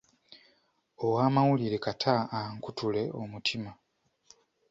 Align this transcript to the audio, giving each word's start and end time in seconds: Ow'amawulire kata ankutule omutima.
Ow'amawulire 1.05 1.77
kata 1.85 2.13
ankutule 2.39 3.01
omutima. 3.21 3.71